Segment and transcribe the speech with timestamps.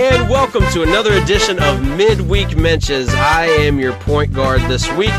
[0.00, 3.08] And welcome to another edition of Midweek Mentions.
[3.08, 5.10] I am your point guard this week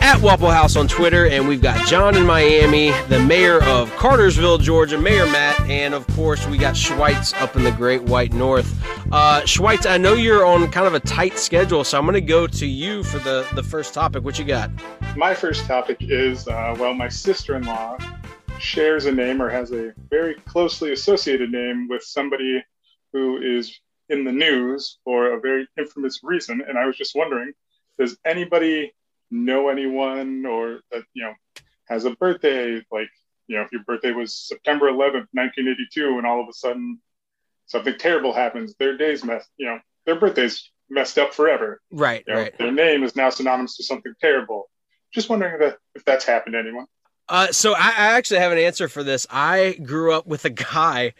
[0.00, 4.58] at Waffle House on Twitter, and we've got John in Miami, the mayor of Cartersville,
[4.58, 8.80] Georgia, Mayor Matt, and of course we got Schweitz up in the Great White North.
[9.10, 12.20] Uh, Schweitz, I know you're on kind of a tight schedule, so I'm going to
[12.20, 14.22] go to you for the the first topic.
[14.22, 14.70] What you got?
[15.16, 17.98] My first topic is uh, well, my sister-in-law
[18.60, 22.62] shares a name or has a very closely associated name with somebody
[23.12, 26.62] who is in the news for a very infamous reason.
[26.66, 27.52] And I was just wondering,
[27.98, 28.92] does anybody
[29.30, 31.32] know anyone or that, you know,
[31.88, 33.08] has a birthday, like,
[33.46, 37.00] you know, if your birthday was September 11th, 1982, and all of a sudden
[37.66, 41.80] something terrible happens, their day's messed, you know, their birthday's messed up forever.
[41.90, 42.58] Right, You know, right.
[42.58, 44.68] Their name is now synonymous to something terrible.
[45.12, 46.86] Just wondering if, that, if that's happened to anyone.
[47.28, 49.26] Uh, so I, I actually have an answer for this.
[49.30, 51.14] I grew up with a guy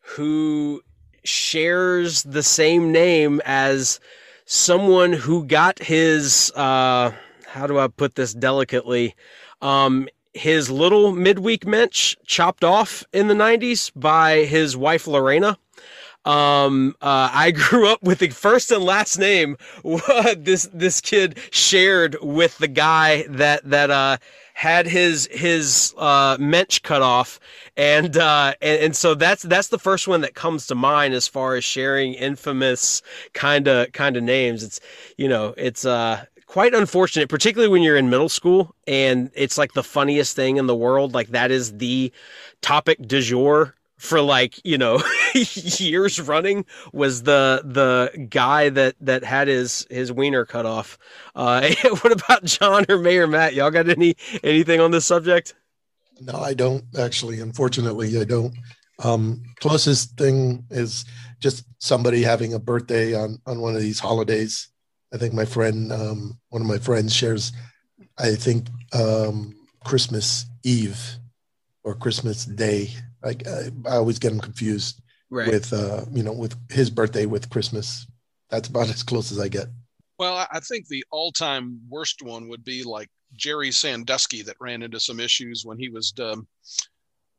[0.00, 0.82] who
[1.24, 4.00] shares the same name as
[4.44, 7.12] someone who got his uh,
[7.46, 9.14] how do I put this delicately?
[9.60, 15.58] Um, his little midweek mensch chopped off in the 90s by his wife Lorena.
[16.24, 19.56] Um, uh, I grew up with the first and last name
[20.36, 24.16] this this kid shared with the guy that that uh
[24.54, 27.40] had his his uh mensch cut off.
[27.76, 31.28] And uh and, and so that's that's the first one that comes to mind as
[31.28, 33.02] far as sharing infamous
[33.32, 34.62] kind of kind of names.
[34.62, 34.80] It's
[35.16, 39.72] you know it's uh quite unfortunate particularly when you're in middle school and it's like
[39.72, 41.14] the funniest thing in the world.
[41.14, 42.12] Like that is the
[42.60, 45.02] topic du jour for like you know
[45.54, 50.98] years running was the the guy that that had his his wiener cut off
[51.36, 51.68] uh
[52.02, 55.54] what about john or mayor matt y'all got any anything on this subject
[56.20, 57.40] No, I don't actually.
[57.40, 58.54] Unfortunately, I don't.
[59.02, 61.04] Um, closest thing is
[61.40, 64.68] just somebody having a birthday on on one of these holidays.
[65.12, 67.52] I think my friend, um, one of my friends, shares.
[68.18, 69.54] I think um,
[69.84, 71.18] Christmas Eve
[71.82, 72.90] or Christmas Day.
[73.22, 75.00] Like I, I always get them confused
[75.30, 78.06] right with uh, you know with his birthday with Christmas.
[78.50, 79.68] That's about as close as I get.
[80.18, 84.82] Well, I- I think the all-time worst one would be like Jerry Sandusky that ran
[84.82, 86.46] into some issues when he was, um,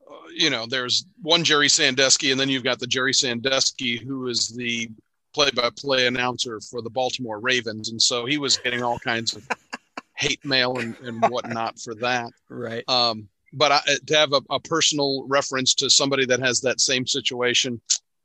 [0.10, 4.28] uh, you know, there's one Jerry Sandusky, and then you've got the Jerry Sandusky who
[4.28, 4.90] is the
[5.36, 9.48] play-by-play announcer for the Baltimore Ravens, and so he was getting all kinds of
[10.18, 12.32] hate mail and, and whatnot for that.
[12.50, 16.82] right Um, but I, to have a, a personal reference to somebody that has that
[16.82, 17.80] same situation,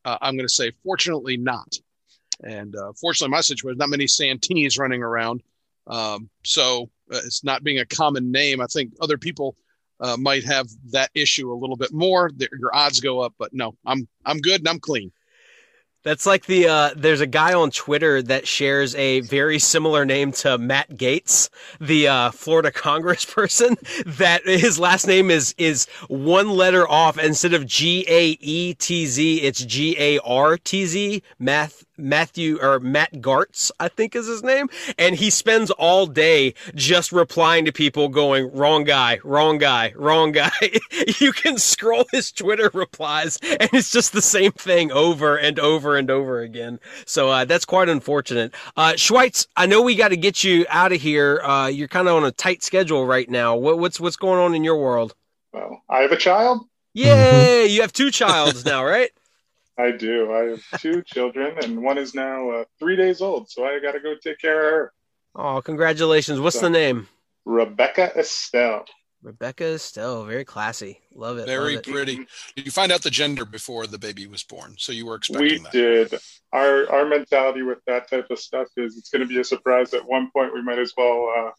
[0.04, 1.74] uh, I'm going to say, fortunately, not.
[2.42, 5.42] And uh, fortunately, my situation, not many Santinis running around.
[5.86, 8.60] Um, so uh, it's not being a common name.
[8.60, 9.56] I think other people
[10.00, 12.30] uh, might have that issue a little bit more.
[12.34, 15.10] Their, your odds go up, but no, I'm I'm good and I'm clean.
[16.08, 20.32] That's like the uh, there's a guy on Twitter that shares a very similar name
[20.32, 21.50] to Matt Gaetz,
[21.82, 23.76] the uh, Florida Congressperson.
[24.18, 29.04] That his last name is is one letter off instead of G A E T
[29.06, 31.22] Z, it's G A R T Z.
[31.38, 34.68] Math Matthew or Matt Gartz, I think is his name,
[34.98, 40.32] and he spends all day just replying to people going wrong guy, wrong guy, wrong
[40.32, 40.50] guy.
[41.18, 45.96] you can scroll his Twitter replies, and it's just the same thing over and over
[45.96, 46.78] and over again.
[47.04, 48.54] So uh, that's quite unfortunate.
[48.76, 51.40] Uh, Schweitz, I know we got to get you out of here.
[51.42, 53.56] Uh, you're kind of on a tight schedule right now.
[53.56, 55.14] What, what's what's going on in your world?
[55.52, 56.66] Well, I have a child.
[56.94, 57.66] Yay!
[57.66, 59.10] You have two childs now, right?
[59.78, 60.32] I do.
[60.32, 63.92] I have two children, and one is now uh, three days old, so I got
[63.92, 64.92] to go take care of her.
[65.34, 66.40] Oh, congratulations!
[66.40, 67.08] What's the name?
[67.44, 68.84] Rebecca Estelle.
[69.22, 71.00] Rebecca Estelle, very classy.
[71.14, 71.46] Love it.
[71.46, 71.92] Very love it.
[71.92, 72.16] pretty.
[72.56, 74.74] Did you find out the gender before the baby was born?
[74.78, 75.72] So you were expecting We that.
[75.72, 76.14] did.
[76.52, 79.92] Our our mentality with that type of stuff is it's going to be a surprise.
[79.94, 81.50] At one point, we might as well uh,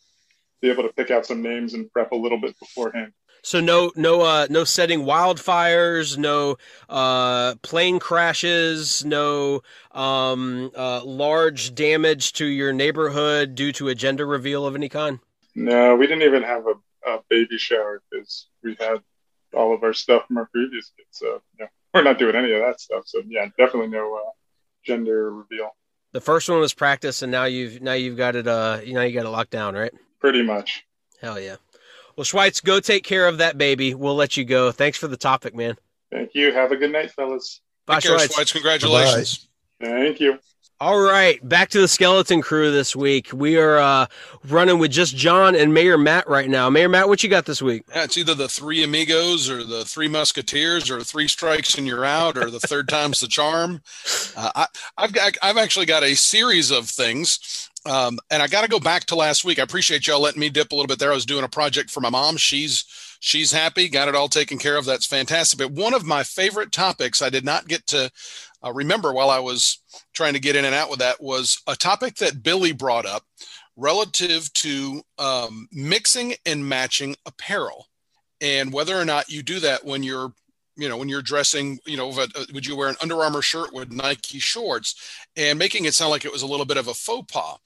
[0.62, 3.14] be able to pick out some names and prep a little bit beforehand.
[3.42, 6.58] So no, no, uh, no setting wildfires, no
[6.90, 14.26] uh, plane crashes, no um, uh, large damage to your neighborhood due to a gender
[14.26, 15.20] reveal of any kind.
[15.56, 19.02] No, we didn't even have a, a baby shower because we had
[19.54, 21.10] all of our stuff from our previous kids.
[21.12, 23.04] So yeah, we're not doing any of that stuff.
[23.06, 24.32] So yeah, definitely no uh,
[24.86, 25.70] gender reveal.
[26.12, 28.48] The first one was practice, and now you've now you've got it.
[28.48, 29.94] Uh, now you got it locked down, right?
[30.20, 30.86] Pretty much.
[31.22, 31.58] Hell yeah.
[32.20, 33.94] Well, Schweitz, go take care of that baby.
[33.94, 34.74] We'll let you go.
[34.74, 35.78] Thanks for the topic, man.
[36.12, 36.52] Thank you.
[36.52, 37.62] Have a good night, fellas.
[37.86, 38.34] Bye, Take care, Schweitz.
[38.34, 38.52] Schweitz.
[38.52, 39.48] Congratulations.
[39.80, 40.38] Thank you.
[40.82, 43.32] All right, back to the skeleton crew this week.
[43.34, 44.06] We are uh,
[44.48, 46.70] running with just John and Mayor Matt right now.
[46.70, 47.84] Mayor Matt, what you got this week?
[47.94, 52.06] Yeah, it's either the three amigos or the three musketeers or three strikes and you're
[52.06, 53.82] out or the third time's the charm.
[54.36, 54.68] Uh, I,
[54.98, 57.70] I've I've actually got a series of things.
[57.86, 59.60] Um, and I got to go back to last week.
[59.60, 61.12] I appreciate y'all letting me dip a little bit there.
[61.12, 62.38] I was doing a project for my mom.
[62.38, 62.84] She's,
[63.20, 64.86] she's happy, got it all taken care of.
[64.86, 65.58] That's fantastic.
[65.58, 68.12] But one of my favorite topics I did not get to
[68.64, 69.80] uh, remember while I was
[70.14, 73.24] trying to get in and out with that was a topic that Billy brought up
[73.78, 77.88] relative to um, mixing and matching apparel
[78.42, 80.34] and whether or not you do that when you're
[80.80, 83.74] you know when you're dressing you know uh, would you wear an Under Armour shirt
[83.74, 84.96] with Nike shorts
[85.36, 87.58] and making it sound like it was a little bit of a faux pas?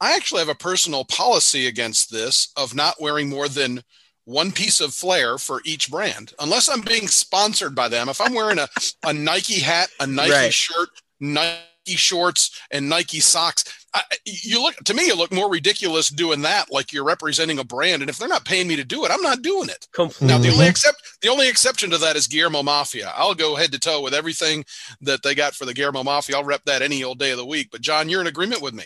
[0.00, 3.82] I actually have a personal policy against this of not wearing more than
[4.24, 6.32] one piece of flair for each brand.
[6.38, 8.08] Unless I'm being sponsored by them.
[8.08, 8.68] If I'm wearing a,
[9.04, 10.52] a Nike hat a Nike Right.
[10.52, 10.88] shirt
[11.20, 11.60] Nike
[11.96, 16.70] shorts and Nike socks I, you look to me you look more ridiculous doing that
[16.70, 19.20] like you're representing a brand and if they're not paying me to do it i'm
[19.20, 20.28] not doing it Completely.
[20.28, 23.12] now the only except the only exception to that is Guillermo Mafia.
[23.14, 24.64] I'll go head to toe with everything
[25.02, 26.36] that they got for the Guillermo Mafia.
[26.36, 27.68] I'll rep that any old day of the week.
[27.70, 28.84] But John, you're in agreement with me.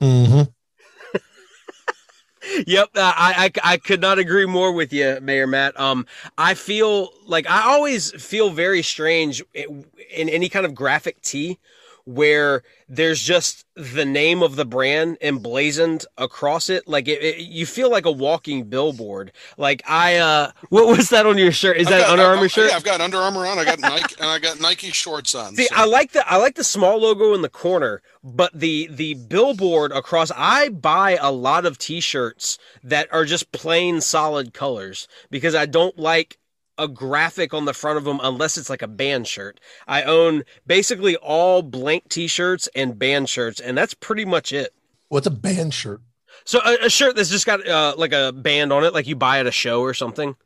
[0.00, 0.42] Mm-hmm
[2.66, 5.78] Yep, uh, I, I I could not agree more with you, Mayor Matt.
[5.80, 6.06] Um,
[6.36, 11.58] I feel like I always feel very strange in in any kind of graphic tee
[12.06, 16.86] where there's just the name of the brand emblazoned across it.
[16.86, 19.32] Like it, it- you feel like a walking billboard.
[19.56, 21.78] Like I, uh, what was that on your shirt?
[21.78, 22.70] Is I've that got- Under Armour shirt?
[22.70, 23.58] Yeah, I've got Under Armour on.
[23.58, 25.56] I got Nike and I got Nike shorts on.
[25.56, 28.88] See, so- I like the I like the small logo in the corner, but the
[28.90, 30.30] the billboard across.
[30.36, 35.98] I buy a lot of T-shirts that are just plain solid colors because I don't
[35.98, 36.38] like
[36.78, 39.60] a graphic on the front of them unless it's like a band shirt.
[39.86, 44.74] I own basically all blank T-shirts and band shirts, and that's pretty much it.
[45.08, 46.00] What's a band shirt?
[46.44, 49.16] So a, a shirt that's just got uh, like a band on it, like you
[49.16, 50.36] buy at a show or something.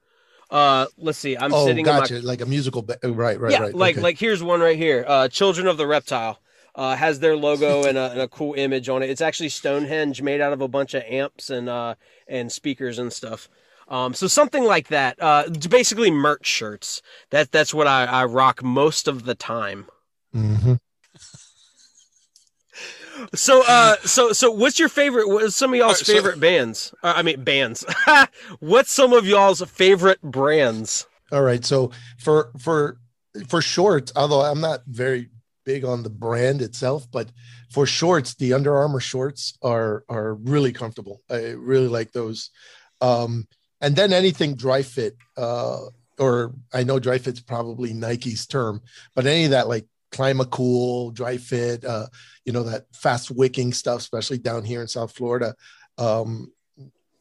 [0.50, 1.36] Uh, let's see.
[1.36, 2.06] I'm oh, sitting in my.
[2.22, 2.82] Like a musical.
[2.82, 3.74] Ba- oh, right, right, yeah, right.
[3.74, 4.02] like okay.
[4.02, 5.04] like here's one right here.
[5.06, 6.40] Uh, Children of the Reptile
[6.74, 9.10] uh, has their logo and a, and a cool image on it.
[9.10, 13.12] It's actually Stonehenge made out of a bunch of amps and uh, and speakers and
[13.12, 13.48] stuff.
[13.88, 15.20] Um, so something like that.
[15.20, 17.00] Uh, basically merch shirts.
[17.30, 19.86] That that's what I, I rock most of the time.
[20.32, 20.74] hmm
[23.34, 25.28] So uh, so so what's your favorite?
[25.28, 26.94] What's some of y'all's Alright, so- favorite bands?
[27.02, 27.84] Uh, I mean bands.
[28.60, 31.06] what's some of y'all's favorite brands?
[31.32, 31.64] All right.
[31.64, 32.98] So for for
[33.48, 35.30] for shorts, although I'm not very
[35.64, 37.28] big on the brand itself, but
[37.70, 41.22] for shorts, the Under Armour shorts are are really comfortable.
[41.28, 42.50] I really like those.
[43.00, 43.46] Um,
[43.80, 45.80] and then anything dry fit, uh,
[46.18, 48.82] or I know dry fit's probably Nike's term,
[49.14, 52.06] but any of that like Climacool, dry fit, uh,
[52.44, 55.54] you know, that fast wicking stuff, especially down here in South Florida.
[55.98, 56.52] Um,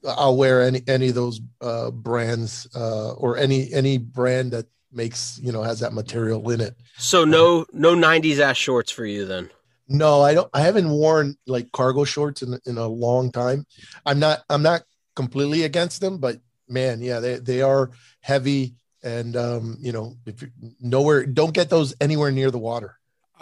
[0.08, 5.40] I'll wear any any of those uh, brands uh, or any any brand that makes
[5.44, 6.76] you know has that material in it.
[6.98, 9.50] So no no '90s ass shorts for you then.
[9.90, 10.50] No, I don't.
[10.54, 13.66] I haven't worn like cargo shorts in in a long time.
[14.06, 14.44] I'm not.
[14.50, 14.84] I'm not
[15.16, 16.38] completely against them, but
[16.68, 21.70] man, yeah, they they are heavy and um, you know if you nowhere don't get
[21.70, 22.98] those anywhere near the water.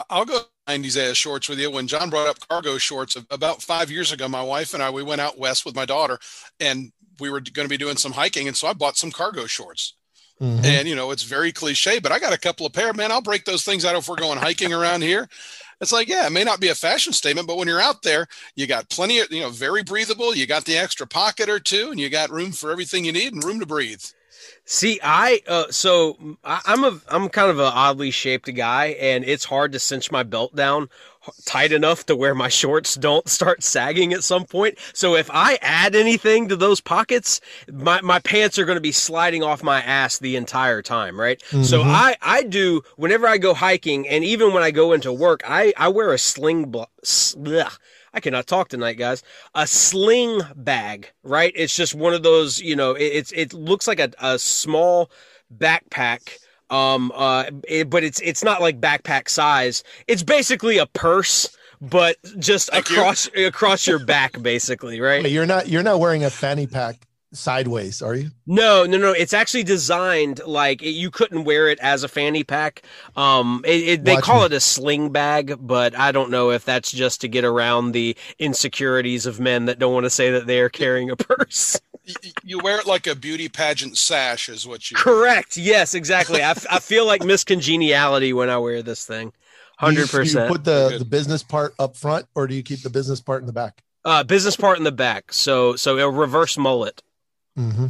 [0.09, 1.71] I'll go 90s ass shorts with you.
[1.71, 5.03] When John brought up cargo shorts about five years ago, my wife and I, we
[5.03, 6.19] went out west with my daughter
[6.59, 8.47] and we were going to be doing some hiking.
[8.47, 9.95] And so I bought some cargo shorts.
[10.41, 10.65] Mm-hmm.
[10.65, 13.11] And, you know, it's very cliche, but I got a couple of pair, man.
[13.11, 15.29] I'll break those things out if we're going hiking around here.
[15.81, 18.27] It's like, yeah, it may not be a fashion statement, but when you're out there,
[18.55, 20.35] you got plenty of, you know, very breathable.
[20.35, 23.33] You got the extra pocket or two, and you got room for everything you need
[23.33, 24.03] and room to breathe.
[24.65, 29.23] See, I uh, so I, I'm a I'm kind of an oddly shaped guy, and
[29.23, 30.89] it's hard to cinch my belt down
[31.45, 34.77] tight enough to where my shorts don't start sagging at some point.
[34.93, 37.41] So if I add anything to those pockets,
[37.71, 41.39] my, my pants are going to be sliding off my ass the entire time, right?
[41.49, 41.63] Mm-hmm.
[41.63, 45.41] So I, I do, whenever I go hiking and even when I go into work,
[45.45, 47.77] I, I wear a sling, bl- bleh,
[48.13, 49.23] I cannot talk tonight, guys.
[49.53, 51.51] A sling bag, right?
[51.55, 55.11] It's just one of those, you know, it, it's, it looks like a, a small
[55.55, 56.37] backpack
[56.69, 59.83] um, uh, it, but it's it's not like backpack size.
[60.07, 63.47] It's basically a purse, but just Thank across you.
[63.47, 65.29] across your back, basically, right?
[65.29, 67.05] You're not you're not wearing a fanny pack
[67.35, 68.31] sideways, are you?
[68.47, 69.11] No, no, no.
[69.11, 72.83] It's actually designed like it, you couldn't wear it as a fanny pack.
[73.15, 74.45] Um, it, it, they call me.
[74.45, 78.15] it a sling bag, but I don't know if that's just to get around the
[78.39, 81.79] insecurities of men that don't want to say that they are carrying a purse.
[82.43, 84.97] you wear it like a beauty pageant sash, is what you.
[84.97, 85.57] Correct.
[85.57, 86.41] Yes, exactly.
[86.41, 89.33] I, f- I feel like Miss Congeniality when I wear this thing.
[89.77, 90.45] Hundred percent.
[90.45, 93.41] You put the the business part up front, or do you keep the business part
[93.41, 93.83] in the back?
[94.05, 95.33] Uh, business part in the back.
[95.33, 97.01] So so a reverse mullet.
[97.57, 97.87] Mm-hmm.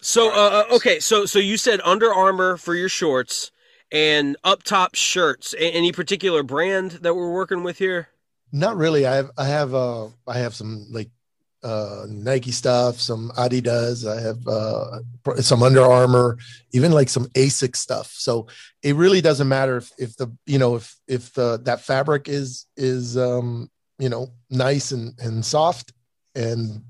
[0.00, 3.52] So uh, uh, okay, so so you said Under Armour for your shorts
[3.92, 5.54] and up top shirts.
[5.58, 8.08] Any particular brand that we're working with here?
[8.52, 9.06] Not really.
[9.06, 11.10] I have I have uh I have some like
[11.62, 14.08] uh, Nike stuff, some Adidas.
[14.08, 16.38] I have uh, some Under Armour,
[16.72, 18.10] even like some Asics stuff.
[18.12, 18.46] So
[18.82, 22.66] it really doesn't matter if, if the you know if if the that fabric is
[22.76, 25.92] is um, you know nice and and soft,
[26.34, 26.82] and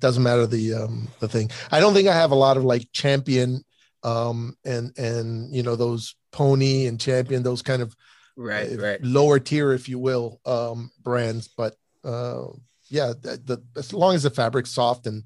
[0.00, 1.50] doesn't matter the um, the thing.
[1.70, 3.64] I don't think I have a lot of like Champion
[4.02, 7.94] um, and and you know those Pony and Champion, those kind of
[8.36, 11.76] right uh, right lower tier, if you will, um, brands, but.
[12.02, 12.46] Uh,
[12.90, 15.22] yeah, the, the, as long as the fabric's soft and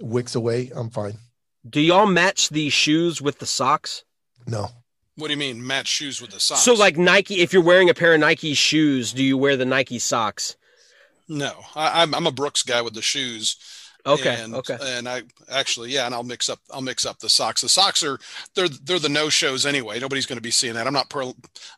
[0.00, 1.18] wicks away, I'm fine.
[1.68, 4.04] Do y'all match the shoes with the socks?
[4.46, 4.68] No.
[5.16, 6.60] What do you mean match shoes with the socks?
[6.60, 9.64] So like Nike, if you're wearing a pair of Nike shoes, do you wear the
[9.64, 10.56] Nike socks?
[11.28, 13.56] No, I, I'm a Brooks guy with the shoes.
[14.06, 14.36] Okay.
[14.40, 14.78] And, okay.
[14.80, 16.60] And I actually, yeah, and I'll mix up.
[16.72, 17.60] I'll mix up the socks.
[17.60, 18.18] The socks are
[18.54, 19.98] they're they're the no shows anyway.
[19.98, 20.86] Nobody's going to be seeing that.
[20.86, 21.34] I'm not pur-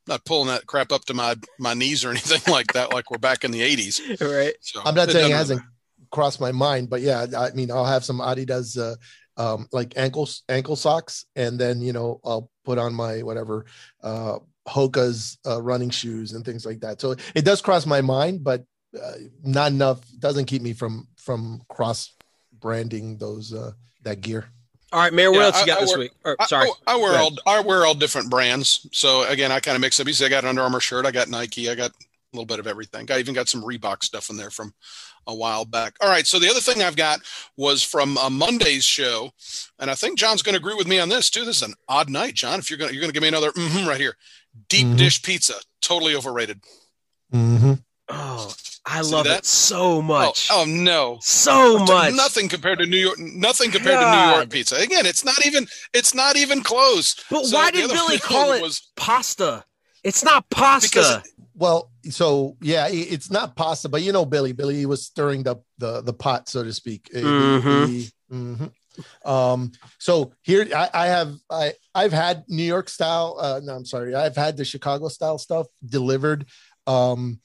[0.07, 2.93] not pulling that crap up to my my knees or anything like that.
[2.93, 4.21] Like we're back in the '80s.
[4.21, 4.55] Right.
[4.61, 5.63] So, I'm not saying it hasn't
[6.11, 8.79] crossed my mind, but yeah, I mean, I'll have some Adidas.
[8.79, 8.97] Uh,
[9.37, 13.65] um, like ankle ankle socks, and then you know I'll put on my whatever
[14.03, 17.01] uh, Hoka's uh, running shoes and things like that.
[17.01, 20.01] So it does cross my mind, but uh, not enough.
[20.19, 22.13] Doesn't keep me from from cross
[22.61, 24.47] branding those uh, that gear.
[24.93, 26.13] All right, Mayor, what yeah, else you got I, this wear, week?
[26.25, 28.87] Or, sorry, I, I wear all I wear all different brands.
[28.93, 30.07] So again, I kind of mix up.
[30.07, 32.47] You see, I got an Under Armour shirt, I got Nike, I got a little
[32.47, 33.11] bit of everything.
[33.11, 34.75] I even got some Reebok stuff in there from
[35.27, 35.95] a while back.
[36.01, 37.21] All right, so the other thing I've got
[37.57, 39.31] was from uh, Monday's show,
[39.79, 41.45] and I think John's going to agree with me on this too.
[41.45, 42.59] This is an odd night, John.
[42.59, 44.17] If you're going, to you're going to give me another mm-hmm right here.
[44.69, 44.97] Deep mm-hmm.
[44.97, 46.61] dish pizza, totally overrated.
[47.33, 47.75] Mm-hmm.
[48.09, 48.53] Oh,
[48.87, 49.41] I love that?
[49.41, 50.49] it so much.
[50.51, 52.15] Oh, oh no, so much.
[52.15, 53.19] Nothing compared to New York.
[53.19, 54.11] Nothing compared God.
[54.11, 54.77] to New York pizza.
[54.77, 55.67] Again, it's not even.
[55.93, 57.15] It's not even close.
[57.31, 59.65] But so why did Billy call it was, pasta?
[60.03, 61.23] It's not pasta.
[61.55, 64.53] well, so yeah, it's not pasta, but you know, Billy.
[64.53, 67.11] Billy was stirring the the, the pot, so to speak.
[67.15, 67.87] Mm-hmm.
[67.87, 68.67] He, mm-hmm.
[69.25, 73.37] Um, so here I, I, have I I've had New York style.
[73.39, 76.47] Uh, no, I'm sorry, I've had the Chicago style stuff delivered.
[76.87, 77.41] Um,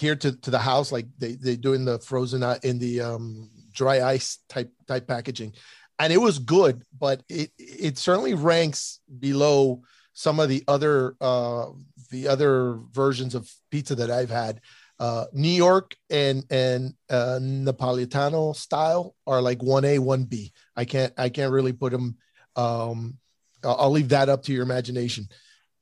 [0.00, 3.50] here to, to the house, like they they doing the frozen uh, in the um,
[3.72, 5.52] dry ice type type packaging,
[5.98, 9.82] and it was good, but it it certainly ranks below
[10.14, 11.66] some of the other uh,
[12.10, 14.60] the other versions of pizza that I've had.
[14.98, 20.52] Uh, New York and and uh, Napolitano style are like one A, one B.
[20.76, 22.16] I can't I can't really put them.
[22.56, 23.18] Um,
[23.62, 25.28] I'll leave that up to your imagination.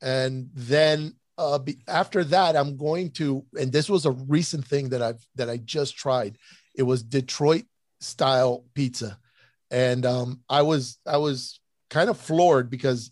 [0.01, 4.89] And then uh, be, after that, I'm going to, and this was a recent thing
[4.89, 6.37] that I've that I just tried.
[6.75, 7.63] It was Detroit
[8.01, 9.17] style pizza,
[9.71, 13.11] and um, I was I was kind of floored because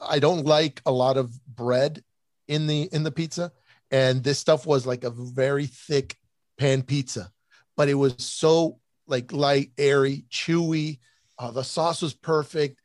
[0.00, 2.02] I don't like a lot of bread
[2.48, 3.52] in the in the pizza,
[3.90, 6.16] and this stuff was like a very thick
[6.58, 7.30] pan pizza,
[7.76, 10.98] but it was so like light, airy, chewy.
[11.38, 12.80] Uh, the sauce was perfect.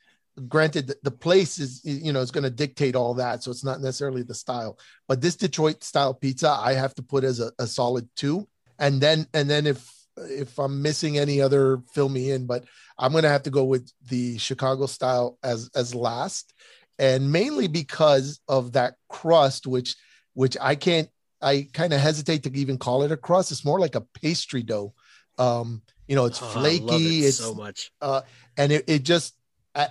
[0.47, 3.81] Granted the- place is you know is going to dictate all that so it's not
[3.81, 4.79] necessarily the style.
[5.07, 8.47] But this detroit style pizza i have to put as a, a solid two.
[8.79, 12.45] And then and then if if i'm missing any other fill me in.
[12.47, 12.65] But
[12.97, 16.53] i'm going to have to go with the chicago style as as last.
[16.97, 19.95] And mainly because of that crust which
[20.33, 21.09] which i can't
[21.41, 23.51] i kind of hesitate to even call it a crust.
[23.51, 24.93] It's more like a pastry dough.
[25.37, 27.91] Um you know it's Oh, flaky it it's so much.
[28.57, 29.40] and it, it just uh,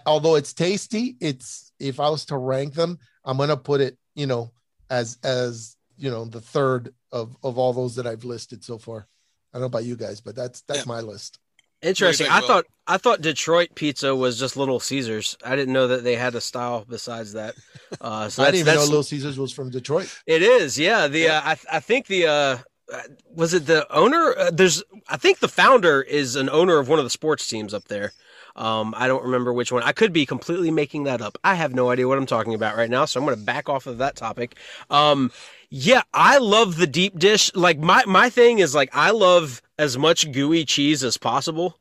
[0.07, 4.27] although it's tasty it's if i was to rank them i'm gonna put it you
[4.27, 4.51] know
[4.91, 9.07] as as you know the third of of all those that i've listed so far
[9.53, 10.85] i don't know about you guys but that's that's Yeah.
[10.93, 11.39] my list
[11.83, 12.27] Interesting.
[12.27, 15.35] think, I thought I thought Detroit pizza was just Little Caesars.
[15.43, 17.55] I didn't know that they had a style besides that.
[18.03, 21.09] Uh, so i didn't even know little caesars was from detroit It is, yeah.
[21.09, 22.59] The uh, I I think the uh,
[22.93, 23.03] uh,
[23.35, 24.33] was it the owner?
[24.39, 27.75] Uh, there's I think the founder is an owner of one of the sports teams
[27.75, 28.13] up there.
[28.61, 29.83] Um, I don't remember which one.
[29.83, 31.39] I could be completely making that up.
[31.43, 33.71] I have no idea what I'm talking about right now, so I'm going to back
[33.71, 34.55] off of that topic.
[34.91, 35.33] Um,
[35.71, 37.51] yeah, I love the deep dish.
[37.55, 41.79] Like my my thing is like I love as much gooey cheese as possible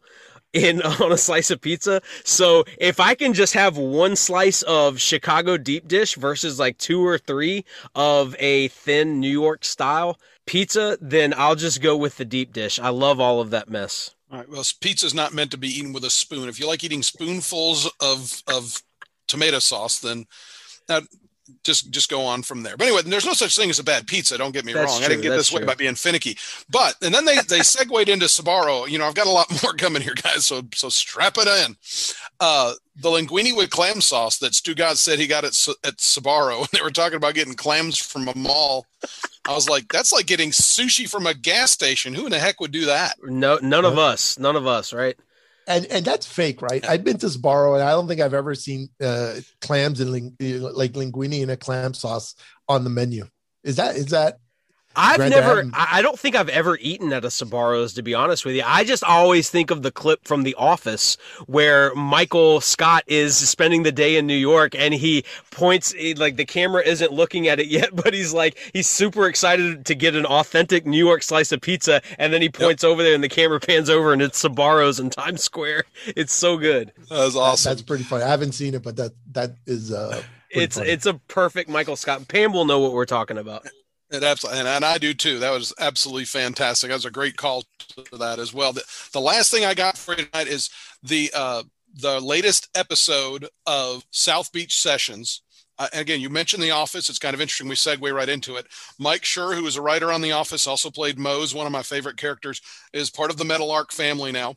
[0.53, 2.01] in on a slice of pizza.
[2.23, 7.05] So if I can just have one slice of Chicago deep dish versus like two
[7.05, 12.25] or three of a thin New York style pizza, then I'll just go with the
[12.25, 12.79] deep dish.
[12.79, 14.15] I love all of that mess.
[14.31, 14.49] All right.
[14.49, 16.49] Well, pizza's not meant to be eaten with a spoon.
[16.49, 18.83] If you like eating spoonfuls of of
[19.27, 20.25] tomato sauce, then
[20.87, 21.03] that
[21.63, 22.77] just just go on from there.
[22.77, 24.37] But anyway, there's no such thing as a bad pizza.
[24.37, 25.03] Don't get me That's wrong.
[25.03, 25.67] I didn't get that's this way true.
[25.67, 26.37] by being finicky.
[26.69, 28.87] But and then they they segued into Sbarro.
[28.87, 30.45] You know, I've got a lot more coming here, guys.
[30.45, 31.75] So so strap it in.
[32.39, 36.69] Uh, the linguine with clam sauce that Stugotz said he got at at Sbarro, and
[36.73, 38.85] they were talking about getting clams from a mall.
[39.47, 42.13] I was like, that's like getting sushi from a gas station.
[42.13, 43.15] Who in the heck would do that?
[43.23, 45.15] No, none of us, none of us, right?
[45.69, 46.83] And and that's fake right?
[46.89, 50.35] I've been to sbarro and i don't think i've ever seen uh clams and ling-
[50.39, 52.35] like linguine in a clam sauce
[52.67, 53.25] on the menu.
[53.63, 54.39] Is that is that
[54.95, 58.01] I've Granted, never, haven't- I I don't think I've ever eaten at a Sbarros, to
[58.01, 58.63] be honest with you.
[58.65, 61.15] I just always think of the clip from The Office
[61.45, 66.45] where Michael Scott is spending the day in New York and he points, like the
[66.45, 70.25] camera isn't looking at it yet, but he's like, he's super excited to get an
[70.25, 72.01] authentic New York slice of pizza.
[72.17, 75.09] And then he points over there and the camera pans over and it's Sbarros in
[75.11, 75.83] Times Square.
[76.15, 76.91] It's so good.
[77.09, 77.69] That was awesome.
[77.71, 80.89] that's pretty funny i haven't seen it but that that is uh It's, funny.
[80.89, 82.27] it's a perfect Michael Scott.
[82.27, 83.67] Pam will know what we're talking about.
[84.11, 85.37] It absolutely, and, and I do too.
[85.39, 86.89] That was absolutely fantastic.
[86.89, 88.73] That was a great call to that as well.
[88.73, 90.69] The, the last thing I got for you tonight is
[91.03, 91.63] the uh,
[91.95, 95.43] the latest episode of South Beach Sessions.
[95.77, 97.09] Uh, again, you mentioned The Office.
[97.09, 97.69] It's kind of interesting.
[97.69, 98.67] We segue right into it.
[98.97, 101.83] Mike Schur, who is a writer on The Office, also played Mose, one of my
[101.83, 104.55] favorite characters, is part of the Meadowlark family now.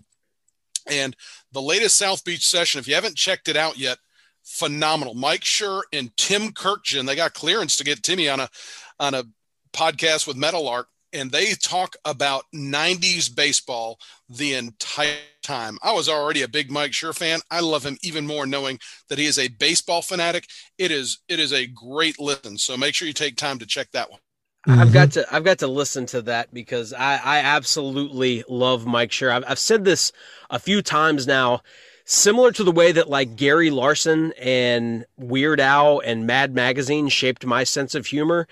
[0.90, 1.14] And
[1.52, 3.98] the latest South Beach session, if you haven't checked it out yet,
[4.42, 5.14] phenomenal.
[5.14, 8.48] Mike Schur and Tim Kurkjian, they got clearance to get Timmy on a
[8.98, 9.24] on a
[9.72, 15.78] podcast with Meadowlark, and they talk about 90s baseball the entire time.
[15.82, 17.40] I was already a big Mike Schur fan.
[17.50, 20.48] I love him even more knowing that he is a baseball fanatic.
[20.78, 22.56] It is it is a great listen.
[22.58, 24.20] So make sure you take time to check that one.
[24.66, 25.20] I've got mm-hmm.
[25.20, 29.32] to I've got to listen to that because I, I absolutely love Mike Schur.
[29.32, 30.12] I've, I've said this
[30.50, 31.62] a few times now,
[32.04, 37.44] similar to the way that like Gary Larson and Weird Al and Mad Magazine shaped
[37.44, 38.46] my sense of humor.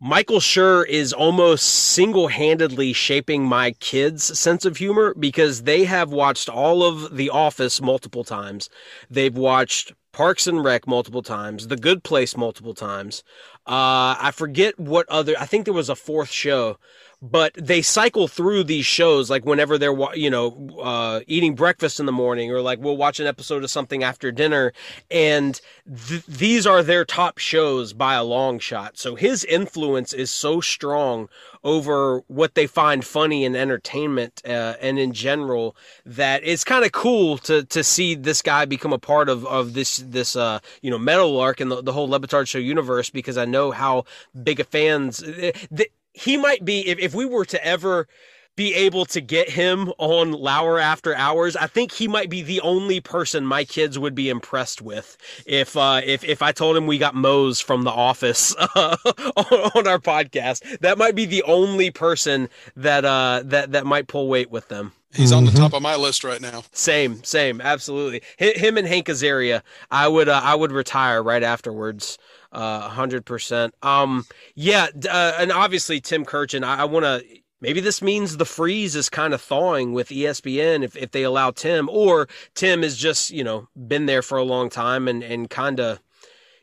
[0.00, 6.12] Michael Schur is almost single handedly shaping my kids' sense of humor because they have
[6.12, 8.68] watched all of The Office multiple times.
[9.08, 13.24] They've watched Parks and Rec multiple times, The Good Place multiple times.
[13.66, 16.76] Uh, I forget what other, I think there was a fourth show,
[17.22, 22.06] but they cycle through these shows like whenever they're, you know, uh, eating breakfast in
[22.06, 24.72] the morning or like we'll watch an episode of something after dinner.
[25.10, 25.60] And
[26.08, 28.98] th- these are their top shows by a long shot.
[28.98, 31.28] So his influence is so strong
[31.64, 35.74] over what they find funny in entertainment uh, and in general
[36.04, 39.72] that it's kind of cool to to see this guy become a part of of
[39.74, 43.36] this this uh you know Meadowlark and the, the whole Le Batard show universe because
[43.36, 44.04] I know how
[44.44, 48.08] big a fans th- he might be if, if we were to ever
[48.56, 52.62] be able to get him on Lauer After Hours, I think he might be the
[52.62, 56.86] only person my kids would be impressed with if uh, if if I told him
[56.86, 58.96] we got Mose from The Office uh,
[59.36, 60.80] on, on our podcast.
[60.80, 64.92] That might be the only person that uh, that that might pull weight with them.
[65.14, 65.56] He's on the Mhm.
[65.58, 66.64] top of my list right now.
[66.72, 68.20] Same, same, absolutely.
[68.38, 72.18] Hi- Him and Hank Azaria, I would uh, I would retire right afterwards.
[72.52, 73.74] Uh, hundred percent.
[73.82, 76.64] Um, yeah, uh, and obviously Tim Kurkjian.
[76.64, 77.24] I, I want to
[77.60, 81.50] maybe this means the freeze is kind of thawing with ESPN if, if they allow
[81.50, 85.48] Tim, or Tim has just, you know, been there for a long time and, and
[85.48, 86.00] kind of,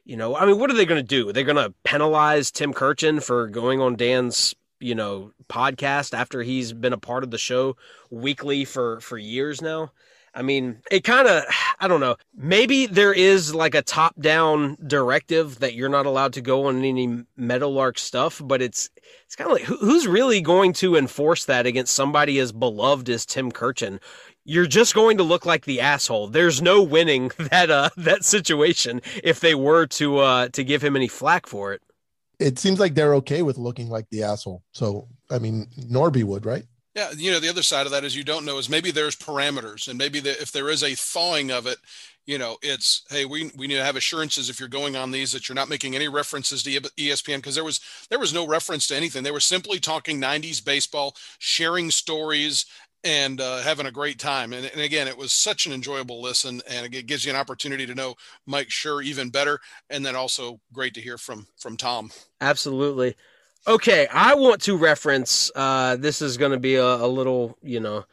[0.05, 1.31] you know, I mean, what are they going to do?
[1.31, 6.73] They're going to penalize Tim Kurkjian for going on Dan's, you know, podcast after he's
[6.73, 7.75] been a part of the show
[8.09, 9.91] weekly for, for years now.
[10.35, 11.43] I mean, it kind of,
[11.79, 12.15] I don't know.
[12.35, 16.83] Maybe there is like a top down directive that you're not allowed to go on
[16.83, 18.89] any Meadowlark stuff, but it's,
[19.25, 23.25] it's kind of like, who's really going to enforce that against somebody as beloved as
[23.25, 23.99] Tim Kurkjian?
[24.43, 26.27] You're just going to look like the asshole.
[26.27, 30.95] There's no winning that, uh, that situation if they were to, uh, to give him
[30.95, 31.81] any flack for it.
[32.39, 34.63] It seems like they're okay with looking like the asshole.
[34.71, 36.65] So, I mean, Norby would, right?
[36.95, 39.15] Yeah, you know, the other side of that is you don't know is maybe there's
[39.15, 41.79] parameters, and maybe the, if there is a thawing of it,
[42.25, 45.31] you know, it's hey, we we need to have assurances if you're going on these
[45.31, 47.79] that you're not making any references to ESPN because there was
[48.09, 49.23] there was no reference to anything.
[49.23, 52.65] They were simply talking '90s baseball, sharing stories,
[53.03, 54.53] and uh, having a great time.
[54.53, 57.85] And, and, again, it was such an enjoyable listen, and it gives you an opportunity
[57.85, 62.11] to know Mike Schur even better, and then also great to hear from from Tom.
[62.39, 63.15] Absolutely.
[63.65, 65.49] Okay, I want to reference.
[65.55, 68.03] Uh, this is going to be a, a, little, you know,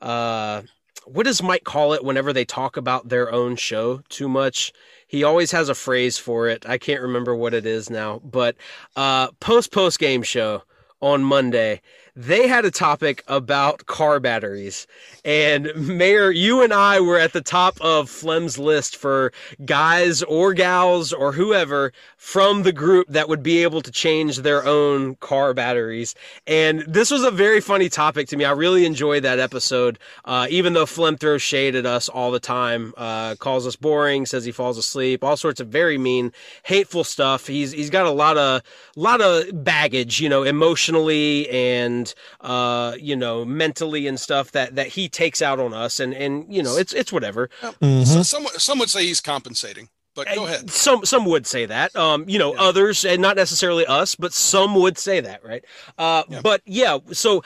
[0.00, 0.62] uh,
[1.04, 4.72] what does Mike call it whenever they talk about their own show too much?
[5.08, 6.64] He always has a phrase for it.
[6.68, 8.54] I can't remember what it is now, but
[8.94, 10.62] uh, post post game show
[11.00, 11.80] on Monday
[12.20, 14.86] they had a topic about car batteries.
[15.24, 19.32] And Mayor, you and I were at the top of Flem's list for
[19.64, 24.66] guys or gals or whoever from the group that would be able to change their
[24.66, 26.14] own car batteries.
[26.46, 28.44] And this was a very funny topic to me.
[28.44, 32.40] I really enjoyed that episode, uh, even though Flem throws shade at us all the
[32.40, 36.32] time, uh, calls us boring, says he falls asleep, all sorts of very mean,
[36.64, 37.46] hateful stuff.
[37.46, 38.62] He's he's got a lot of
[38.96, 42.09] lot of baggage, you know, emotionally and
[42.40, 46.52] uh, you know, mentally and stuff that that he takes out on us, and and
[46.52, 47.50] you know, it's it's whatever.
[47.62, 48.04] Mm-hmm.
[48.04, 49.88] So some some would say he's compensating.
[50.14, 50.70] But go ahead.
[50.70, 51.94] Some some would say that.
[51.94, 52.60] Um, you know, yeah.
[52.60, 55.64] others, and not necessarily us, but some would say that, right?
[55.96, 56.40] Uh, yeah.
[56.42, 57.44] but yeah, so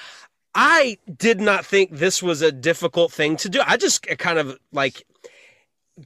[0.54, 3.60] I did not think this was a difficult thing to do.
[3.66, 5.04] I just kind of like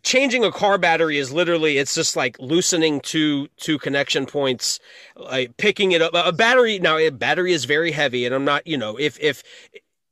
[0.02, 4.80] changing a car battery is literally it's just like loosening two two connection points
[5.16, 6.12] like picking it up.
[6.14, 9.42] A battery now a battery is very heavy and i'm not you know if if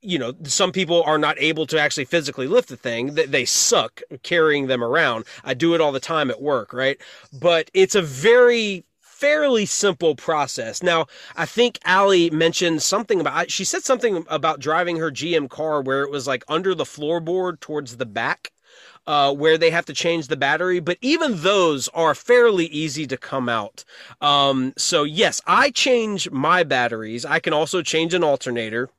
[0.01, 3.45] you know some people are not able to actually physically lift the thing they, they
[3.45, 5.25] suck carrying them around.
[5.43, 6.97] I do it all the time at work right?
[7.31, 10.83] But it's a very fairly simple process.
[10.83, 15.81] Now, I think Allie mentioned something about, she said something about driving her GM car
[15.81, 18.51] where it was like under the floorboard towards the back
[19.07, 23.17] uh, where they have to change the battery, but even those are fairly easy to
[23.17, 23.83] come out.
[24.21, 27.25] Um, so yes, I change my batteries.
[27.25, 28.89] I can also change an alternator.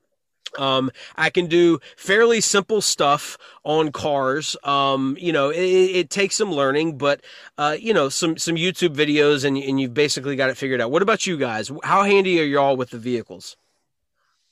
[0.56, 4.56] Um, I can do fairly simple stuff on cars.
[4.64, 7.20] Um, you know, it, it, takes some learning, but
[7.58, 10.90] uh, you know, some some YouTube videos, and and you've basically got it figured out.
[10.90, 11.70] What about you guys?
[11.84, 13.58] How handy are y'all with the vehicles?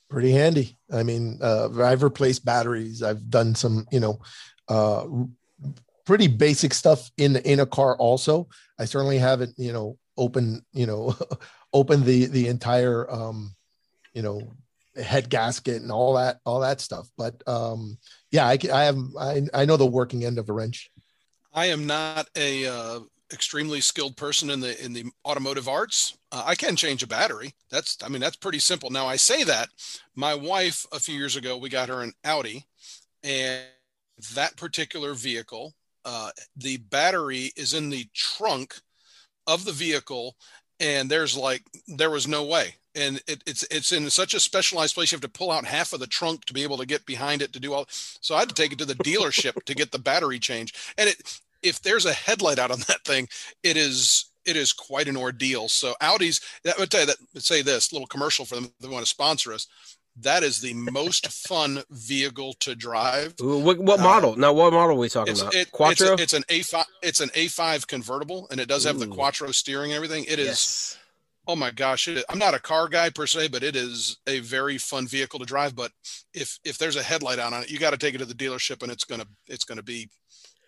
[0.07, 0.77] Pretty handy.
[0.93, 3.01] I mean, uh, I've replaced batteries.
[3.01, 4.19] I've done some, you know,
[4.69, 5.05] uh,
[6.07, 8.47] pretty basic stuff in in a car also.
[8.79, 11.15] I certainly haven't you know open you know
[11.73, 13.53] open the the entire um
[14.13, 14.41] you know
[14.95, 17.07] head gasket and all that all that stuff.
[17.17, 17.99] But um
[18.31, 20.89] yeah i i have i, I know the working end of a wrench.
[21.53, 22.99] I am not a uh
[23.33, 26.17] extremely skilled person in the in the automotive arts.
[26.31, 27.53] Uh, i can change a battery.
[27.69, 28.89] That's i mean that's pretty simple.
[28.89, 29.67] Now i say that.
[30.15, 32.65] My wife a few years ago we got her an audi
[33.23, 33.65] and
[34.33, 35.75] that particular vehicle
[36.07, 38.79] uh, the battery is in the trunk
[39.45, 40.37] of the vehicle
[40.79, 42.75] and there's like there was no way.
[42.95, 45.91] And it, it's it's in such a specialized place you have to pull out half
[45.93, 48.39] of the trunk to be able to get behind it to do all so i
[48.39, 51.79] had to take it to the dealership to get the battery change and it if
[51.79, 53.27] there's a headlight out on that thing
[53.61, 55.67] it is it is quite an ordeal.
[55.67, 59.05] So audis that would tell you that say this little commercial for them they want
[59.05, 59.67] to sponsor us
[60.21, 63.35] that is the most fun vehicle to drive.
[63.39, 64.33] What, what, model?
[64.33, 65.55] Uh, now, what model are we talking it's, about?
[65.55, 66.13] It, Quattro.
[66.13, 66.83] It's, it's, an A5.
[67.03, 68.99] It's an A5 convertible, and it does have Ooh.
[68.99, 70.25] the Quattro steering and everything.
[70.25, 70.47] It is.
[70.47, 70.97] Yes.
[71.49, 72.09] Oh my gosh!
[72.29, 75.45] I'm not a car guy per se, but it is a very fun vehicle to
[75.45, 75.77] drive.
[75.77, 75.93] But
[76.33, 78.83] if if there's a headlight on it, you got to take it to the dealership,
[78.83, 80.09] and it's gonna it's gonna be,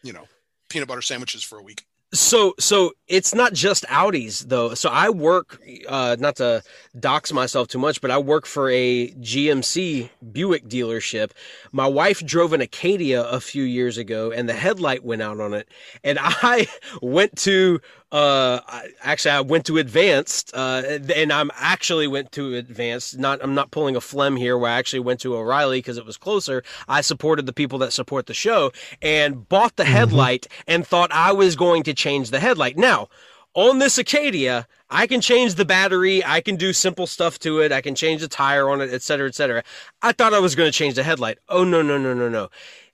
[0.04, 0.24] you know,
[0.70, 1.84] peanut butter sandwiches for a week.
[2.12, 4.74] So, so it's not just Audis though.
[4.74, 6.64] So I work, uh, not to
[7.00, 11.32] dox myself too much, but I work for a GMC Buick dealership.
[11.72, 15.54] My wife drove an Acadia a few years ago and the headlight went out on
[15.54, 15.70] it.
[16.04, 16.68] And I
[17.02, 17.80] went to
[18.12, 20.82] uh, I, actually, I went to advanced, uh,
[21.16, 23.18] and I'm actually went to advanced.
[23.18, 24.58] Not, I'm not pulling a Flem here.
[24.58, 26.64] Where I actually went to O'Reilly because it was closer.
[26.88, 31.32] I supported the people that support the show and bought the headlight and thought I
[31.32, 32.78] was going to change the headlight.
[32.78, 33.10] Now,
[33.54, 36.24] on this Acadia, I can change the battery.
[36.24, 37.72] I can do simple stuff to it.
[37.72, 39.64] I can change the tire on it, et cetera, et cetera.
[40.02, 41.40] I thought I was going to change the headlight.
[41.48, 42.50] Oh, no, no, no, no, no.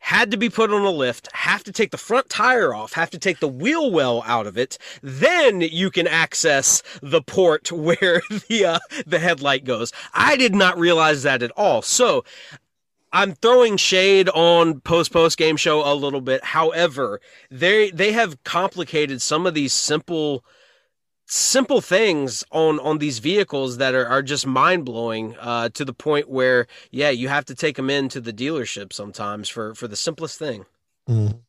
[0.06, 3.10] Had to be put on a lift, have to take the front tire off, have
[3.10, 4.78] to take the wheel well out of it.
[5.02, 9.92] Then you can access the port where the, uh, the headlight goes.
[10.14, 11.82] I did not realize that at all.
[11.82, 12.24] So
[13.12, 16.44] I'm throwing shade on post post game show a little bit.
[16.44, 20.46] However, they they have complicated some of these simple
[21.26, 25.94] simple things on on these vehicles that are, are just mind blowing uh, to the
[25.94, 29.96] point where yeah you have to take them into the dealership sometimes for for the
[29.96, 30.66] simplest thing.
[31.10, 31.40] Mm.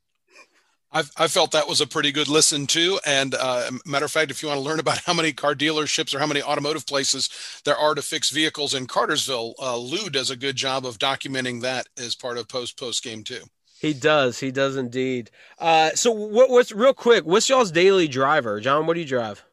[0.92, 2.98] I've, I felt that was a pretty good listen too.
[3.04, 6.14] And uh, matter of fact, if you want to learn about how many car dealerships
[6.14, 7.28] or how many automotive places
[7.64, 11.60] there are to fix vehicles in Cartersville, uh, Lou does a good job of documenting
[11.62, 13.42] that as part of post post game too.
[13.78, 14.38] He does.
[14.38, 15.30] He does indeed.
[15.58, 17.26] Uh, so what, what's real quick?
[17.26, 18.86] What's y'all's daily driver, John?
[18.86, 19.44] What do you drive?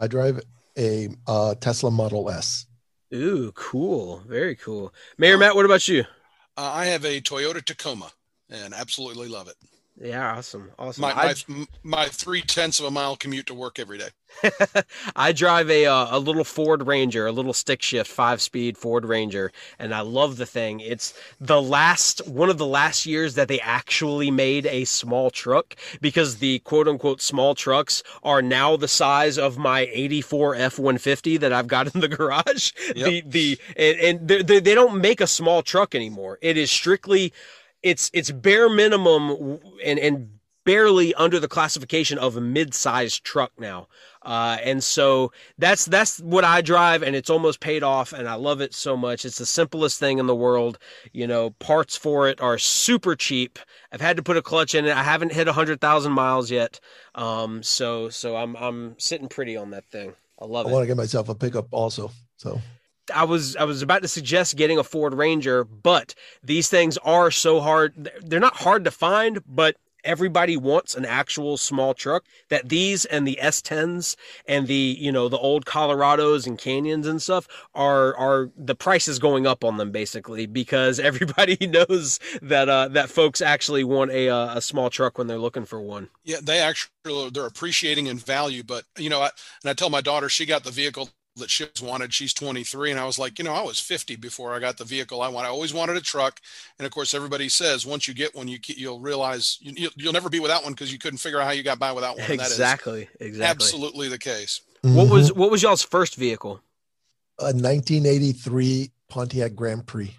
[0.00, 0.40] I drive
[0.78, 2.66] a uh, Tesla Model S.
[3.14, 4.22] Ooh, cool.
[4.26, 4.94] Very cool.
[5.18, 6.04] Mayor Matt, what about you?
[6.56, 8.10] Uh, I have a Toyota Tacoma
[8.48, 9.56] and absolutely love it.
[10.02, 11.02] Yeah, awesome, awesome.
[11.02, 14.08] My I- my, my three tenths of a mile commute to work every day.
[15.16, 19.04] I drive a uh, a little Ford Ranger, a little stick shift five speed Ford
[19.04, 20.80] Ranger, and I love the thing.
[20.80, 25.76] It's the last one of the last years that they actually made a small truck
[26.00, 31.36] because the quote unquote small trucks are now the size of my 84 F 150
[31.38, 32.72] that I've got in the garage.
[32.96, 33.06] Yep.
[33.08, 36.38] The the and, and they they don't make a small truck anymore.
[36.40, 37.32] It is strictly
[37.82, 43.88] it's it's bare minimum and and barely under the classification of a mid-sized truck now.
[44.22, 48.34] Uh, and so that's that's what I drive, and it's almost paid off, and I
[48.34, 49.24] love it so much.
[49.24, 50.78] It's the simplest thing in the world.
[51.12, 53.58] You know, parts for it are super cheap.
[53.90, 54.94] I've had to put a clutch in it.
[54.94, 56.80] I haven't hit hundred thousand miles yet.
[57.14, 60.12] Um, so so I'm I'm sitting pretty on that thing.
[60.38, 60.72] I love I it.
[60.72, 62.10] I want to get myself a pickup also.
[62.36, 62.60] So
[63.14, 67.30] I was I was about to suggest getting a Ford Ranger, but these things are
[67.30, 68.10] so hard.
[68.22, 72.24] They're not hard to find, but everybody wants an actual small truck.
[72.48, 77.20] That these and the S10s and the you know the old Colorados and Canyons and
[77.20, 82.68] stuff are are the price is going up on them basically because everybody knows that
[82.68, 86.08] uh, that folks actually want a uh, a small truck when they're looking for one.
[86.24, 88.62] Yeah, they actually they're appreciating in value.
[88.62, 89.30] But you know, I,
[89.62, 92.12] and I tell my daughter she got the vehicle that she always wanted.
[92.12, 94.84] She's 23, and I was like, you know, I was 50 before I got the
[94.84, 95.46] vehicle I want.
[95.46, 96.40] I always wanted a truck,
[96.78, 100.12] and of course, everybody says once you get one, you, you'll realize you, you'll- you'll
[100.12, 102.24] never be without one because you couldn't figure out how you got by without one.
[102.24, 103.64] And exactly, That is exactly.
[103.64, 104.60] absolutely the case.
[104.82, 105.10] What Mhm.
[105.10, 106.60] was what was y'all's first vehicle?
[107.42, 110.14] a 1983 Pontiac Grand Prix?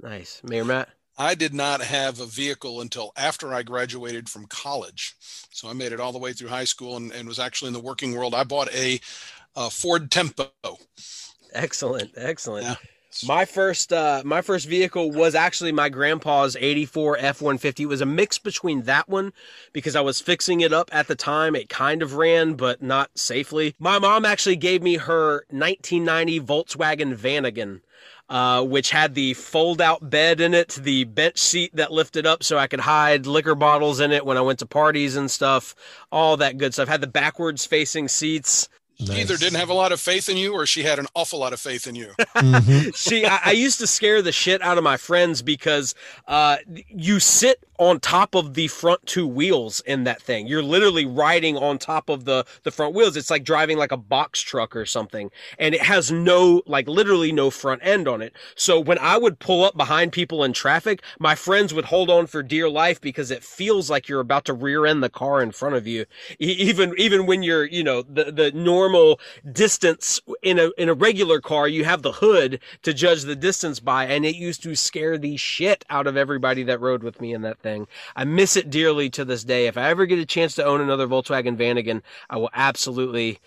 [0.00, 0.88] Nice, Mayor Matt.
[1.18, 5.14] I did not have a vehicle until after I graduated from college.
[5.50, 7.74] So I made it all the way through high school and, and was actually in
[7.74, 8.34] the working world.
[8.34, 9.00] I bought a,
[9.60, 10.50] uh Ford Tempo.
[11.52, 12.64] Excellent, excellent.
[12.64, 12.76] Yeah.
[13.26, 17.80] My first uh my first vehicle was actually my grandpa's 84 F150.
[17.80, 19.32] It was a mix between that one
[19.72, 21.54] because I was fixing it up at the time.
[21.54, 23.74] It kind of ran but not safely.
[23.78, 27.80] My mom actually gave me her 1990 Volkswagen Vanagon.
[28.28, 32.44] Uh, which had the fold out bed in it, the bench seat that lifted up
[32.44, 35.74] so I could hide liquor bottles in it when I went to parties and stuff,
[36.12, 36.86] all that good stuff.
[36.86, 38.68] Had the backwards facing seats.
[39.06, 41.38] She either didn't have a lot of faith in you or she had an awful
[41.38, 42.12] lot of faith in you.
[42.36, 42.94] Mhm.
[42.94, 45.94] See, I, I used to scare the shit out of my friends because
[46.28, 46.58] uh,
[46.88, 50.46] you sit on top of the front two wheels in that thing.
[50.46, 53.16] You're literally riding on top of the the front wheels.
[53.16, 57.32] It's like driving like a box truck or something, and it has no like literally
[57.32, 58.34] no front end on it.
[58.54, 62.26] So when I would pull up behind people in traffic, my friends would hold on
[62.26, 65.50] for dear life because it feels like you're about to rear end the car in
[65.50, 66.04] front of you.
[66.38, 68.52] E- even even when you're you know the the
[68.90, 69.20] normal
[69.52, 73.80] distance in a in a regular car, you have the hood to judge the distance
[73.80, 77.32] by, and it used to scare the shit out of everybody that rode with me
[77.32, 77.86] in that thing.
[78.16, 79.66] I miss it dearly to this day.
[79.66, 83.38] If I ever get a chance to own another Volkswagen Vanagon, I will absolutely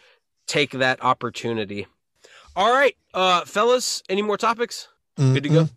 [0.47, 1.87] take that opportunity.
[2.55, 4.87] All right, uh, fellas, any more topics?
[5.33, 5.69] Good to go.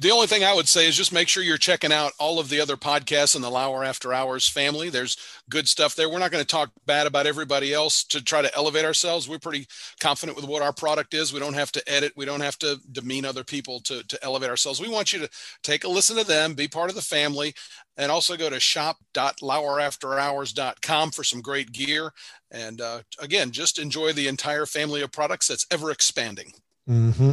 [0.00, 2.48] The only thing I would say is just make sure you're checking out all of
[2.48, 4.88] the other podcasts in the Lauer After Hours family.
[4.88, 5.16] There's
[5.50, 6.08] good stuff there.
[6.08, 9.28] We're not going to talk bad about everybody else to try to elevate ourselves.
[9.28, 9.66] We're pretty
[10.00, 11.32] confident with what our product is.
[11.32, 12.12] We don't have to edit.
[12.16, 14.80] We don't have to demean other people to, to elevate ourselves.
[14.80, 15.28] We want you to
[15.62, 17.54] take a listen to them, be part of the family,
[17.96, 22.12] and also go to shop.lauerafterhours.com for some great gear.
[22.50, 26.52] And uh, again, just enjoy the entire family of products that's ever expanding.
[26.88, 27.32] Mm-hmm.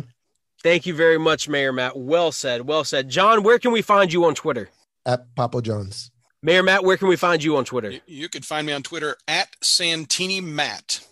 [0.62, 1.98] Thank you very much, Mayor Matt.
[1.98, 2.68] Well said.
[2.68, 3.10] Well said.
[3.10, 4.70] John, where can we find you on Twitter?
[5.06, 6.12] At Papa Jones.
[6.42, 7.92] Mayor Matt, where can we find you on Twitter?
[7.92, 11.06] You, you can find me on Twitter at Santini Matt.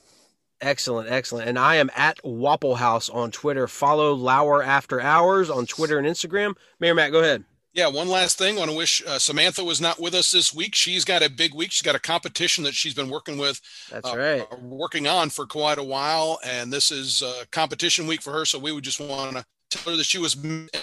[0.59, 1.47] Excellent, excellent.
[1.47, 3.67] And I am at Wapple House on Twitter.
[3.67, 6.55] Follow Lauer After Hours on Twitter and Instagram.
[6.79, 7.43] Mayor Matt, go ahead.
[7.77, 8.55] Yeah, one last thing.
[8.55, 10.73] I want to wish uh, Samantha was not with us this week.
[10.73, 11.71] She's got a big week.
[11.71, 13.61] She's got a competition that she's been working with.
[13.91, 14.59] That's uh, right.
[14.63, 18.45] Working on for quite a while, and this is a competition week for her.
[18.45, 20.35] So we would just want to tell her that she was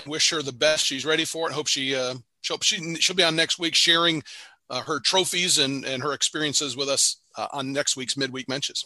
[0.06, 0.86] wish her the best.
[0.86, 1.52] She's ready for it.
[1.52, 4.22] Hope she uh, she'll she, she'll be on next week sharing
[4.70, 8.84] uh, her trophies and and her experiences with us uh, on next week's midweek mentions.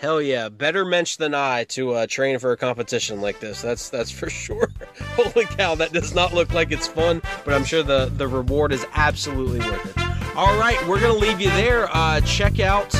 [0.00, 3.60] Hell yeah, better mensch than I to uh, train for a competition like this.
[3.60, 4.70] That's that's for sure.
[5.10, 8.72] Holy cow, that does not look like it's fun, but I'm sure the the reward
[8.72, 10.36] is absolutely worth it.
[10.36, 11.94] All right, we're gonna leave you there.
[11.94, 12.94] Uh, check out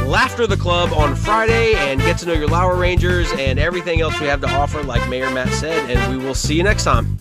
[0.00, 4.18] Laughter the Club on Friday and get to know your Lauer Rangers and everything else
[4.18, 5.90] we have to offer, like Mayor Matt said.
[5.90, 7.18] And we will see you next time.